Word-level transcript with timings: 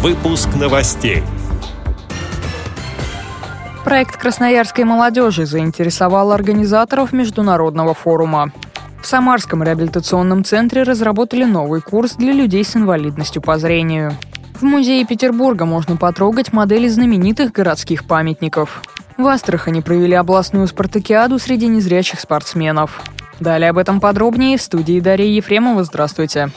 Выпуск 0.00 0.50
новостей. 0.54 1.24
Проект 3.84 4.16
красноярской 4.16 4.84
молодежи 4.84 5.44
заинтересовал 5.44 6.30
организаторов 6.30 7.12
международного 7.12 7.94
форума. 7.94 8.52
В 9.02 9.06
Самарском 9.08 9.64
реабилитационном 9.64 10.44
центре 10.44 10.84
разработали 10.84 11.42
новый 11.42 11.80
курс 11.80 12.12
для 12.12 12.32
людей 12.32 12.64
с 12.64 12.76
инвалидностью 12.76 13.42
по 13.42 13.58
зрению. 13.58 14.16
В 14.54 14.62
музее 14.62 15.04
Петербурга 15.04 15.64
можно 15.64 15.96
потрогать 15.96 16.52
модели 16.52 16.86
знаменитых 16.86 17.50
городских 17.50 18.06
памятников. 18.06 18.82
В 19.16 19.26
Астрахани 19.26 19.80
провели 19.80 20.14
областную 20.14 20.68
спартакиаду 20.68 21.40
среди 21.40 21.66
незрячих 21.66 22.20
спортсменов. 22.20 23.00
Далее 23.40 23.70
об 23.70 23.78
этом 23.78 23.98
подробнее 23.98 24.58
в 24.58 24.62
студии 24.62 25.00
Дарья 25.00 25.26
Ефремова. 25.26 25.82
Здравствуйте. 25.82 26.50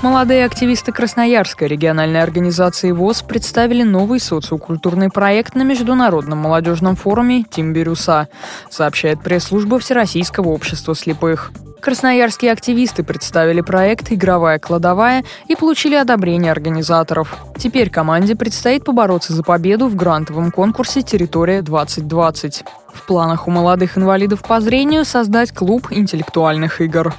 Молодые 0.00 0.44
активисты 0.44 0.92
Красноярской 0.92 1.66
региональной 1.66 2.22
организации 2.22 2.92
ВОЗ 2.92 3.22
представили 3.22 3.82
новый 3.82 4.20
социокультурный 4.20 5.10
проект 5.10 5.56
на 5.56 5.62
Международном 5.62 6.38
молодежном 6.38 6.94
форуме 6.94 7.42
«Тим 7.42 7.72
Бирюса», 7.72 8.28
сообщает 8.70 9.20
пресс-служба 9.20 9.80
Всероссийского 9.80 10.50
общества 10.50 10.94
слепых. 10.94 11.50
Красноярские 11.80 12.52
активисты 12.52 13.02
представили 13.02 13.60
проект 13.60 14.12
«Игровая 14.12 14.60
кладовая» 14.60 15.24
и 15.48 15.56
получили 15.56 15.96
одобрение 15.96 16.52
организаторов. 16.52 17.36
Теперь 17.56 17.90
команде 17.90 18.36
предстоит 18.36 18.84
побороться 18.84 19.32
за 19.32 19.42
победу 19.42 19.88
в 19.88 19.96
грантовом 19.96 20.52
конкурсе 20.52 21.02
«Территория-2020». 21.02 22.64
В 22.94 23.02
планах 23.06 23.48
у 23.48 23.50
молодых 23.50 23.98
инвалидов 23.98 24.42
по 24.42 24.60
зрению 24.60 25.04
создать 25.04 25.52
клуб 25.52 25.88
интеллектуальных 25.90 26.80
игр. 26.80 27.14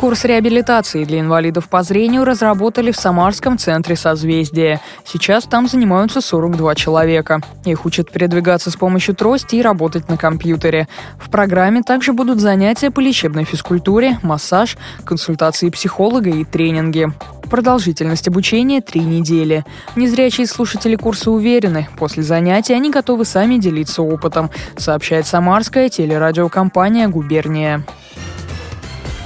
Курс 0.00 0.24
реабилитации 0.24 1.04
для 1.04 1.20
инвалидов 1.20 1.68
по 1.68 1.82
зрению 1.82 2.24
разработали 2.24 2.90
в 2.90 2.96
Самарском 2.96 3.58
центре 3.58 3.96
созвездия. 3.96 4.80
Сейчас 5.04 5.44
там 5.44 5.68
занимаются 5.68 6.22
42 6.22 6.74
человека. 6.74 7.42
Их 7.66 7.84
учат 7.84 8.10
передвигаться 8.10 8.70
с 8.70 8.76
помощью 8.76 9.14
трости 9.14 9.56
и 9.56 9.62
работать 9.62 10.08
на 10.08 10.16
компьютере. 10.16 10.88
В 11.18 11.28
программе 11.28 11.82
также 11.82 12.14
будут 12.14 12.40
занятия 12.40 12.90
по 12.90 13.00
лечебной 13.00 13.44
физкультуре, 13.44 14.18
массаж, 14.22 14.78
консультации 15.04 15.68
психолога 15.68 16.30
и 16.30 16.44
тренинги. 16.44 17.08
Продолжительность 17.50 18.26
обучения– 18.26 18.80
три 18.80 19.02
недели. 19.02 19.66
Незрячие 19.96 20.46
слушатели 20.46 20.96
курса 20.96 21.30
уверены, 21.30 21.88
после 21.98 22.22
занятий 22.22 22.72
они 22.72 22.90
готовы 22.90 23.26
сами 23.26 23.58
делиться 23.58 24.00
опытом, 24.00 24.48
сообщает 24.78 25.26
самарская 25.26 25.90
телерадиокомпания 25.90 27.06
«Губерния». 27.08 27.84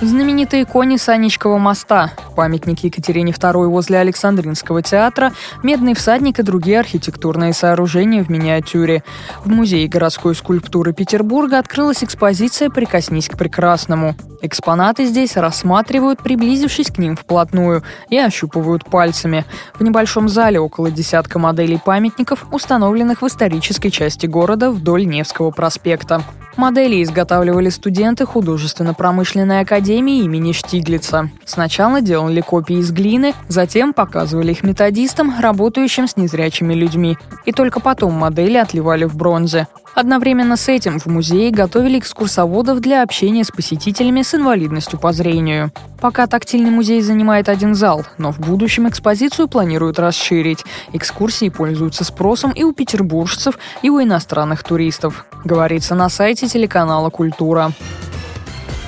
Знаменитые 0.01 0.67
кони 0.67 0.97
Санечкова 0.97 1.57
моста, 1.57 2.11
памятник 2.35 2.81
Екатерине 2.81 3.33
II 3.33 3.69
возле 3.69 3.99
Александринского 3.99 4.83
театра, 4.83 5.33
медный 5.63 5.95
всадник 5.95 6.41
и 6.41 6.43
другие 6.43 6.81
архитектурные 6.81 7.53
сооружения 7.53 8.23
в 8.23 8.29
миниатюре. 8.29 9.05
В 9.45 9.49
Музее 9.49 9.89
городской 9.89 10.35
скульптуры 10.35 10.93
Петербурга 10.93 11.59
открылась 11.59 12.03
экспозиция 12.03 12.71
«Прикоснись 12.71 13.29
к 13.29 13.39
прекрасному». 13.39 14.17
Экспонаты 14.43 15.07
здесь 15.07 15.37
рассматривают, 15.37 16.23
приблизившись 16.23 16.89
к 16.89 16.99
ним 16.99 17.17
вплотную, 17.17 17.83
и 18.11 18.19
ощупывают 18.19 18.85
пальцами. 18.85 19.47
В 19.79 19.83
небольшом 19.83 20.29
зале 20.29 20.61
около 20.61 20.91
десятка 20.91 21.39
моделей 21.39 21.81
памятников, 21.83 22.45
установленных 22.51 23.23
в 23.23 23.27
исторической 23.27 23.89
части 23.89 24.27
города 24.27 24.71
вдоль 24.71 25.07
Невского 25.07 25.51
проспекта. 25.51 26.23
Модели 26.57 27.03
изготавливали 27.03 27.69
студенты 27.69 28.27
художественно-промышленной 28.27 29.61
академии 29.61 30.23
имени 30.23 30.53
Штиглица. 30.53 31.31
Сначала 31.45 32.01
делали 32.01 32.41
копии 32.41 32.77
из 32.77 32.93
глины, 32.93 33.35
затем 33.49 33.93
показывали 33.93 34.53
их 34.53 34.63
методистам, 34.63 35.35
работающим 35.41 36.07
с 36.07 36.17
незрячими 36.17 36.75
людьми. 36.75 37.19
И 37.45 37.53
только 37.53 37.81
потом 37.81 38.13
модели 38.13 38.57
отливали 38.57 39.05
в 39.05 39.17
бронзе. 39.17 39.67
Одновременно 39.95 40.57
с 40.57 40.69
этим 40.69 40.99
в 40.99 41.07
музее 41.07 41.53
готовили 41.53 42.01
экскурсоводов 42.01 42.81
для 42.81 43.03
общения 43.03 43.45
с 43.45 43.51
посетителями 43.51 44.23
с 44.23 44.35
инвалидностью 44.35 44.99
по 44.99 45.13
зрению. 45.13 45.71
Пока 46.01 46.27
тактильный 46.27 46.71
музей 46.71 47.01
занимает 47.01 47.49
один 47.49 47.75
зал, 47.75 48.05
но 48.19 48.33
в 48.33 48.41
будущем 48.41 48.89
экспозицию 48.89 49.47
планируют 49.47 50.01
расширить. 50.01 50.65
Экскурсии 50.93 51.49
пользуются 51.49 52.05
спросом 52.05 52.51
и 52.51 52.65
у 52.65 52.73
петербуржцев, 52.73 53.59
и 53.83 53.91
у 53.91 54.03
иностранных 54.03 54.65
туристов. 54.65 55.27
Говорится 55.45 55.95
на 55.95 56.09
сайте 56.09 56.49
телеканала 56.49 57.11
«Культура». 57.11 57.73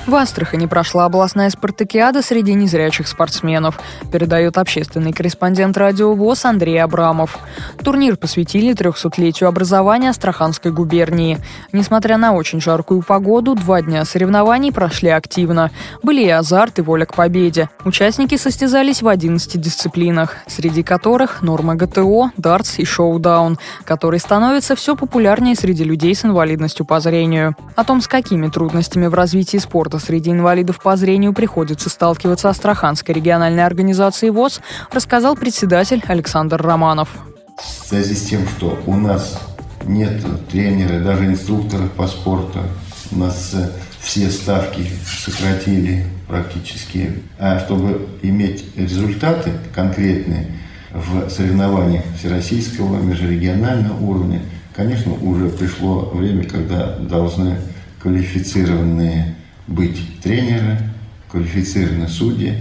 В 0.07 0.15
Астрахани 0.15 0.67
прошла 0.67 1.03
областная 1.03 1.49
спартакиада 1.49 2.21
среди 2.21 2.53
незрячих 2.53 3.09
спортсменов, 3.09 3.77
передает 4.09 4.57
общественный 4.57 5.11
корреспондент 5.11 5.75
радио 5.77 6.13
ВОЗ 6.13 6.45
Андрей 6.45 6.81
Абрамов. 6.81 7.37
Турнир 7.83 8.15
посвятили 8.15 8.73
300-летию 8.73 9.49
образования 9.49 10.11
Астраханской 10.11 10.71
губернии. 10.71 11.39
Несмотря 11.73 12.15
на 12.15 12.31
очень 12.31 12.61
жаркую 12.61 13.01
погоду, 13.01 13.53
два 13.53 13.81
дня 13.81 14.05
соревнований 14.05 14.71
прошли 14.71 15.09
активно. 15.09 15.71
Были 16.03 16.23
и 16.23 16.29
азарт, 16.29 16.79
и 16.79 16.83
воля 16.83 17.05
к 17.05 17.13
победе. 17.13 17.69
Участники 17.83 18.37
состязались 18.37 19.01
в 19.01 19.09
11 19.09 19.59
дисциплинах, 19.59 20.37
среди 20.47 20.83
которых 20.83 21.41
норма 21.41 21.75
ГТО, 21.75 22.31
дартс 22.37 22.79
и 22.79 22.85
шоу-даун, 22.85 23.59
который 23.83 24.21
становится 24.21 24.77
все 24.77 24.95
популярнее 24.95 25.55
среди 25.55 25.83
людей 25.83 26.15
с 26.15 26.23
инвалидностью 26.23 26.85
по 26.85 27.01
зрению. 27.01 27.57
О 27.75 27.83
том, 27.83 27.99
с 27.99 28.07
какими 28.07 28.47
трудностями 28.47 29.07
в 29.07 29.13
развитии 29.13 29.57
спорта 29.57 29.96
что 29.97 30.05
среди 30.05 30.31
инвалидов 30.31 30.79
по 30.81 30.95
зрению 30.95 31.33
приходится 31.33 31.89
сталкиваться 31.89 32.49
Астраханской 32.49 33.15
региональной 33.15 33.65
организации 33.65 34.29
ВОЗ, 34.29 34.61
рассказал 34.91 35.35
председатель 35.35 36.03
Александр 36.07 36.61
Романов. 36.61 37.09
В 37.57 37.87
связи 37.87 38.13
с 38.13 38.23
тем, 38.23 38.47
что 38.47 38.79
у 38.85 38.95
нас 38.95 39.39
нет 39.85 40.23
тренера, 40.51 40.99
даже 41.03 41.25
инструкторов 41.25 41.91
по 41.93 42.07
спорту, 42.07 42.59
у 43.11 43.17
нас 43.17 43.51
э, 43.53 43.69
все 43.99 44.29
ставки 44.29 44.85
сократили 45.25 46.05
практически. 46.27 47.23
А 47.39 47.59
чтобы 47.59 48.07
иметь 48.21 48.65
результаты 48.75 49.51
конкретные 49.73 50.47
в 50.93 51.29
соревнованиях 51.29 52.03
всероссийского, 52.19 53.01
межрегионального 53.01 53.99
уровня, 53.99 54.41
конечно, 54.75 55.13
уже 55.13 55.49
пришло 55.49 56.11
время, 56.13 56.43
когда 56.43 56.97
должны 56.97 57.57
квалифицированные 58.01 59.35
быть 59.67 59.99
тренеры, 60.23 60.79
квалифицированные 61.29 62.07
судьи. 62.07 62.55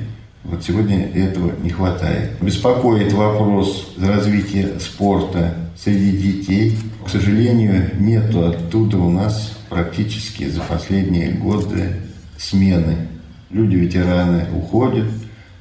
Вот 0.45 0.63
сегодня 0.63 1.09
этого 1.09 1.53
не 1.63 1.71
хватает. 1.71 2.33
Беспокоит 2.41 3.13
вопрос 3.13 3.95
развития 3.99 4.79
спорта 4.79 5.55
среди 5.77 6.17
детей. 6.17 6.79
К 7.05 7.09
сожалению, 7.09 7.91
нету 7.99 8.47
оттуда 8.47 8.99
у 8.99 9.11
нас 9.11 9.57
практически 9.69 10.49
за 10.49 10.61
последние 10.61 11.33
годы 11.33 11.97
смены. 12.39 13.09
Люди-ветераны 13.51 14.47
уходят, 14.55 15.07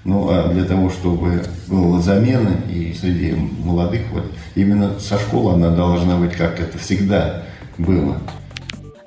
ну 0.03 0.29
а 0.29 0.51
для 0.51 0.65
того, 0.65 0.89
чтобы 0.89 1.43
была 1.67 2.01
замена 2.01 2.51
и 2.71 2.93
среди 2.99 3.33
молодых, 3.33 4.01
вот 4.11 4.31
именно 4.55 4.99
со 4.99 5.17
школы 5.19 5.53
она 5.53 5.69
должна 5.69 6.17
быть, 6.17 6.33
как 6.33 6.59
это 6.59 6.77
всегда 6.77 7.43
было. 7.77 8.17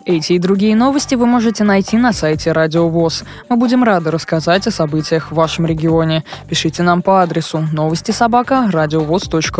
Эти 0.08 0.32
и 0.32 0.38
другие 0.38 0.74
новости 0.74 1.16
вы 1.16 1.26
можете 1.26 1.64
найти 1.64 1.98
на 1.98 2.14
сайте 2.14 2.52
Радио 2.52 2.88
ВОЗ. 2.88 3.24
Мы 3.50 3.56
будем 3.56 3.84
рады 3.84 4.10
рассказать 4.10 4.66
о 4.66 4.70
событиях 4.70 5.30
в 5.30 5.34
вашем 5.34 5.66
регионе. 5.66 6.24
Пишите 6.48 6.82
нам 6.82 7.02
по 7.02 7.20
адресу 7.20 7.68
новости 7.74 8.10
собака 8.10 8.70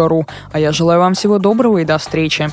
ру. 0.09 0.27
А 0.51 0.59
я 0.59 0.73
желаю 0.73 1.01
вам 1.01 1.13
всего 1.13 1.39
доброго 1.39 1.77
и 1.77 1.85
до 1.85 1.99
встречи. 1.99 2.51